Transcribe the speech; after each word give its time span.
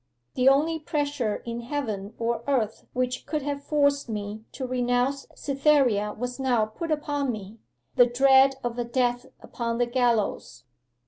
The 0.33 0.49
only 0.49 0.79
pressure 0.79 1.43
in 1.45 1.59
heaven 1.61 2.15
or 2.17 2.43
earth 2.47 2.87
which 2.91 3.27
could 3.27 3.43
have 3.43 3.63
forced 3.63 4.09
me 4.09 4.45
to 4.53 4.65
renounce 4.65 5.27
Cytherea 5.35 6.13
was 6.13 6.39
now 6.39 6.65
put 6.65 6.89
upon 6.89 7.31
me 7.31 7.59
the 7.97 8.07
dread 8.07 8.55
of 8.63 8.79
a 8.79 8.83
death 8.83 9.27
upon 9.41 9.77
the 9.77 9.85
gallows. 9.85 10.63